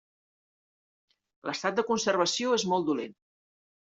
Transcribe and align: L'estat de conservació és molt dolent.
L'estat 1.49 1.77
de 1.81 1.85
conservació 1.93 2.59
és 2.59 2.67
molt 2.73 2.89
dolent. 2.91 3.15